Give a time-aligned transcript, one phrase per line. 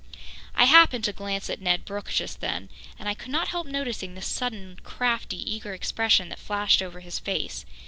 [0.55, 4.15] I happened to glance at Ned Brooke just then, and I could not help noticing
[4.15, 7.67] the sudden crafty, eager expression that flashed over his face.